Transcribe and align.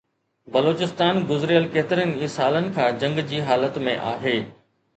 بلوچستان 0.53 1.19
گذريل 1.31 1.67
ڪيترن 1.75 2.15
ئي 2.21 2.31
سالن 2.37 2.73
کان 2.79 2.99
جنگ 3.05 3.25
جي 3.31 3.45
حالت 3.51 3.81
۾ 3.91 3.97
آهي 4.17 4.39